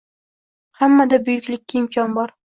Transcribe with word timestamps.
Hammada 0.79 1.19
buyuklikka 1.29 1.79
imkon 1.83 2.19
bor 2.19 2.35